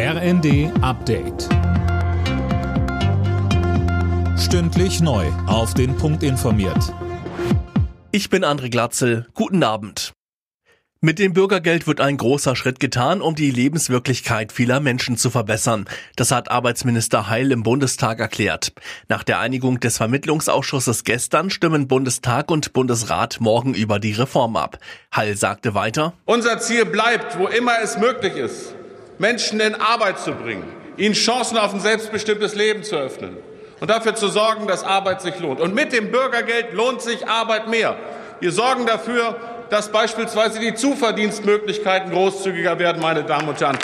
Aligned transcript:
RND 0.00 0.70
Update. 0.80 1.48
Stündlich 4.38 5.00
neu. 5.00 5.26
Auf 5.48 5.74
den 5.74 5.96
Punkt 5.96 6.22
informiert. 6.22 6.94
Ich 8.12 8.30
bin 8.30 8.44
André 8.44 8.70
Glatzel. 8.70 9.26
Guten 9.34 9.64
Abend. 9.64 10.12
Mit 11.00 11.18
dem 11.18 11.32
Bürgergeld 11.32 11.88
wird 11.88 12.00
ein 12.00 12.16
großer 12.16 12.54
Schritt 12.54 12.78
getan, 12.78 13.20
um 13.20 13.34
die 13.34 13.50
Lebenswirklichkeit 13.50 14.52
vieler 14.52 14.78
Menschen 14.78 15.16
zu 15.16 15.30
verbessern. 15.30 15.88
Das 16.14 16.30
hat 16.30 16.48
Arbeitsminister 16.48 17.28
Heil 17.28 17.50
im 17.50 17.64
Bundestag 17.64 18.20
erklärt. 18.20 18.72
Nach 19.08 19.24
der 19.24 19.40
Einigung 19.40 19.80
des 19.80 19.96
Vermittlungsausschusses 19.96 21.02
gestern 21.02 21.50
stimmen 21.50 21.88
Bundestag 21.88 22.52
und 22.52 22.72
Bundesrat 22.72 23.40
morgen 23.40 23.74
über 23.74 23.98
die 23.98 24.12
Reform 24.12 24.54
ab. 24.54 24.78
Heil 25.14 25.36
sagte 25.36 25.74
weiter, 25.74 26.14
Unser 26.24 26.60
Ziel 26.60 26.84
bleibt, 26.84 27.36
wo 27.36 27.48
immer 27.48 27.80
es 27.82 27.98
möglich 27.98 28.36
ist, 28.36 28.76
Menschen 29.18 29.60
in 29.60 29.74
Arbeit 29.74 30.18
zu 30.18 30.32
bringen, 30.32 30.64
ihnen 30.96 31.14
Chancen 31.14 31.58
auf 31.58 31.74
ein 31.74 31.80
selbstbestimmtes 31.80 32.54
Leben 32.54 32.82
zu 32.82 32.96
öffnen 32.96 33.36
und 33.80 33.90
dafür 33.90 34.14
zu 34.14 34.28
sorgen, 34.28 34.66
dass 34.66 34.84
Arbeit 34.84 35.22
sich 35.22 35.38
lohnt. 35.38 35.60
Und 35.60 35.74
mit 35.74 35.92
dem 35.92 36.10
Bürgergeld 36.10 36.72
lohnt 36.72 37.02
sich 37.02 37.26
Arbeit 37.28 37.68
mehr. 37.68 37.96
Wir 38.40 38.52
sorgen 38.52 38.86
dafür, 38.86 39.36
dass 39.70 39.90
beispielsweise 39.90 40.60
die 40.60 40.74
Zuverdienstmöglichkeiten 40.74 42.10
großzügiger 42.10 42.78
werden, 42.78 43.02
meine 43.02 43.24
Damen 43.24 43.48
und 43.48 43.60
Herren. 43.60 43.78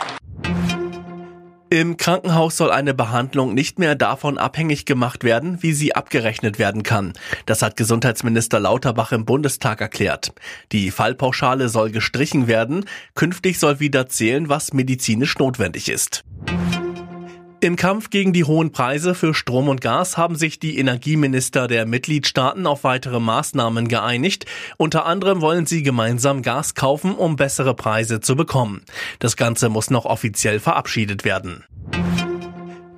Im 1.70 1.96
Krankenhaus 1.96 2.56
soll 2.56 2.70
eine 2.70 2.95
Behandlung 2.95 3.54
nicht 3.54 3.78
mehr 3.78 3.95
davon 3.95 4.38
abhängig 4.38 4.84
gemacht 4.84 5.24
werden, 5.24 5.62
wie 5.62 5.73
sie 5.73 5.95
abgerechnet 5.95 6.59
werden 6.59 6.82
kann. 6.82 7.14
Das 7.46 7.62
hat 7.62 7.77
Gesundheitsminister 7.77 8.60
Lauterbach 8.60 9.12
im 9.12 9.24
Bundestag 9.24 9.80
erklärt. 9.80 10.32
Die 10.73 10.90
Fallpauschale 10.90 11.68
soll 11.68 11.90
gestrichen 11.90 12.46
werden. 12.46 12.84
Künftig 13.14 13.59
soll 13.59 13.80
wieder 13.80 14.09
zählen, 14.09 14.48
was 14.48 14.73
medizinisch 14.73 15.38
notwendig 15.38 15.88
ist. 15.88 16.23
Im 17.64 17.77
Kampf 17.77 18.10
gegen 18.10 18.34
die 18.34 18.45
hohen 18.45 18.73
Preise 18.73 19.14
für 19.14 19.32
Strom 19.32 19.70
und 19.70 19.80
Gas 19.80 20.18
haben 20.18 20.37
sich 20.37 20.59
die 20.59 20.76
Energieminister 20.76 21.66
der 21.66 21.87
Mitgliedstaaten 21.87 22.66
auf 22.66 22.84
weitere 22.84 23.20
Maßnahmen 23.20 23.88
geeinigt. 23.88 24.45
Unter 24.76 25.07
anderem 25.07 25.40
wollen 25.40 25.65
sie 25.65 25.82
gemeinsam 25.82 26.42
Gas 26.42 26.74
kaufen, 26.74 27.15
um 27.15 27.37
bessere 27.37 27.73
Preise 27.73 28.20
zu 28.20 28.37
bekommen. 28.37 28.82
Das 29.18 29.38
Ganze 29.38 29.70
muss 29.70 29.88
noch 29.88 30.04
offiziell 30.04 30.60
verabschiedet 30.60 31.24
werden. 31.24 31.65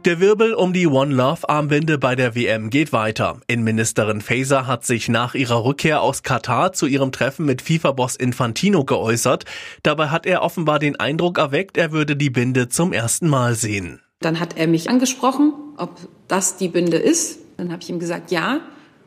Der 0.04 0.18
Wirbel 0.18 0.52
um 0.52 0.72
die 0.72 0.88
One 0.88 1.14
Love 1.14 1.48
Armbinde 1.48 1.96
bei 1.96 2.16
der 2.16 2.34
WM 2.34 2.68
geht 2.68 2.92
weiter. 2.92 3.40
Innenministerin 3.46 4.20
Faeser 4.20 4.66
hat 4.66 4.84
sich 4.84 5.08
nach 5.08 5.36
ihrer 5.36 5.64
Rückkehr 5.64 6.02
aus 6.02 6.24
Katar 6.24 6.72
zu 6.72 6.86
ihrem 6.86 7.12
Treffen 7.12 7.46
mit 7.46 7.62
FIFA-Boss 7.62 8.16
Infantino 8.16 8.84
geäußert. 8.84 9.44
Dabei 9.84 10.08
hat 10.08 10.26
er 10.26 10.42
offenbar 10.42 10.80
den 10.80 10.98
Eindruck 10.98 11.38
erweckt, 11.38 11.76
er 11.76 11.92
würde 11.92 12.16
die 12.16 12.30
Binde 12.30 12.68
zum 12.68 12.92
ersten 12.92 13.28
Mal 13.28 13.54
sehen. 13.54 14.00
Dann 14.26 14.40
hat 14.40 14.56
er 14.58 14.66
mich 14.66 14.90
angesprochen, 14.90 15.52
ob 15.76 15.90
das 16.26 16.56
die 16.56 16.66
Binde 16.66 16.96
ist. 16.96 17.38
Dann 17.58 17.70
habe 17.70 17.80
ich 17.80 17.88
ihm 17.88 18.00
gesagt, 18.00 18.32
ja. 18.32 18.58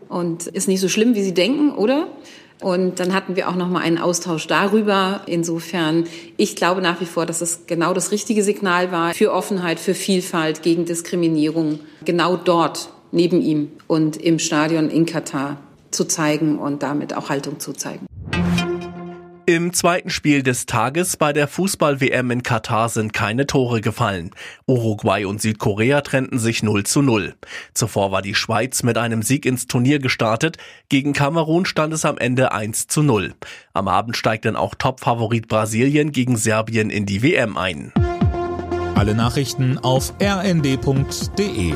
Und 0.08 0.48
ist 0.48 0.70
nicht 0.70 0.80
so 0.80 0.88
schlimm, 0.88 1.14
wie 1.14 1.24
Sie 1.24 1.34
denken, 1.34 1.72
oder? 1.72 2.08
Und 2.62 3.02
dann 3.02 3.14
hatten 3.14 3.36
wir 3.36 3.50
auch 3.50 3.56
noch 3.56 3.68
mal 3.68 3.82
einen 3.82 3.98
Austausch 3.98 4.48
darüber. 4.48 5.20
Insofern, 5.26 6.06
ich 6.38 6.56
glaube 6.56 6.82
nach 6.82 7.02
wie 7.02 7.06
vor, 7.06 7.26
dass 7.26 7.42
es 7.42 7.66
genau 7.68 7.94
das 7.94 8.12
richtige 8.12 8.44
Signal 8.44 8.94
war 8.94 9.14
für 9.14 9.34
Offenheit, 9.34 9.82
für 9.82 9.94
Vielfalt, 9.94 10.64
gegen 10.64 10.86
Diskriminierung, 10.86 11.80
genau 12.06 12.38
dort 12.38 12.90
neben 13.12 13.42
ihm 13.42 13.74
und 13.88 14.16
im 14.16 14.40
Stadion 14.40 14.90
in 14.90 15.06
Katar 15.06 15.58
zu 15.92 16.06
zeigen 16.06 16.60
und 16.60 16.82
damit 16.82 17.14
auch 17.14 17.28
Haltung 17.28 17.60
zu 17.60 17.74
zeigen. 17.74 18.06
Im 19.50 19.74
zweiten 19.74 20.12
Spiel 20.12 20.44
des 20.44 20.68
Tages 20.68 21.18
bei 21.18 21.34
der 21.34 21.48
Fußball-WM 21.48 22.30
in 22.30 22.44
Katar 22.44 22.88
sind 22.88 23.14
keine 23.14 23.48
Tore 23.48 23.82
gefallen. 23.82 24.30
Uruguay 24.68 25.26
und 25.26 25.42
Südkorea 25.42 26.02
trennten 26.02 26.38
sich 26.38 26.62
0 26.62 26.84
zu 26.84 27.02
0. 27.02 27.34
Zuvor 27.74 28.12
war 28.12 28.22
die 28.22 28.36
Schweiz 28.36 28.84
mit 28.84 29.00
einem 29.00 29.24
Sieg 29.24 29.48
ins 29.48 29.66
Turnier 29.66 29.98
gestartet. 29.98 30.58
Gegen 30.88 31.14
Kamerun 31.14 31.66
stand 31.66 31.96
es 31.96 32.06
am 32.06 32.20
Ende 32.20 32.52
1 32.52 32.90
zu 32.90 33.02
0. 33.02 33.34
Am 33.74 33.88
Abend 33.88 34.16
steigt 34.16 34.46
dann 34.46 34.56
auch 34.56 34.76
Topfavorit 34.76 35.48
Brasilien 35.48 36.12
gegen 36.12 36.38
Serbien 36.38 36.92
in 36.92 37.08
die 37.08 37.24
WM 37.24 37.58
ein. 37.58 37.92
Alle 38.94 39.16
Nachrichten 39.16 39.80
auf 39.80 40.14
rnd.de 40.22 41.74